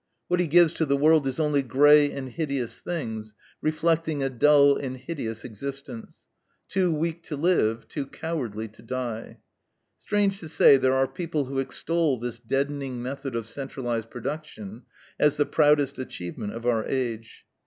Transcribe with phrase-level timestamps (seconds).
[0.29, 4.75] What he gives to the world is only gray and hideous things, reflecting a dull
[4.75, 6.25] and hideous existence,
[6.67, 9.41] too weak to live, too cowardly to die.
[9.99, 14.85] Strange to say, there are people who extol this deadening method of centralized production
[15.19, 17.45] as the proudest achievement of our age.